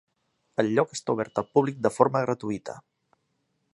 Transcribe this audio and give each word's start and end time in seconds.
El 0.61 0.69
lloc 0.77 0.95
està 0.95 1.13
obert 1.17 1.41
al 1.41 1.47
públic 1.57 1.83
de 1.87 1.93
forma 1.99 2.23
gratuïta. 2.25 2.79